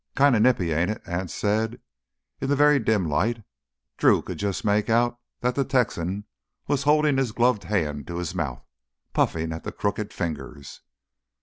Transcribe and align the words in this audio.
"Kinda 0.17 0.39
nippy, 0.39 0.71
ain't 0.71 0.89
it?" 0.89 1.03
Anse 1.05 1.31
said. 1.31 1.79
In 2.39 2.49
the 2.49 2.55
very 2.55 2.79
dim 2.79 3.07
light 3.07 3.43
Drew 3.97 4.23
could 4.23 4.39
just 4.39 4.65
make 4.65 4.89
out 4.89 5.19
that 5.41 5.53
the 5.53 5.63
Texan 5.63 6.25
was 6.67 6.81
holding 6.81 7.17
his 7.17 7.31
gloved 7.33 7.65
hand 7.65 8.07
to 8.07 8.17
his 8.17 8.33
mouth, 8.33 8.65
puffing 9.13 9.53
at 9.53 9.63
the 9.63 9.71
crooked 9.71 10.11
fingers. 10.11 10.81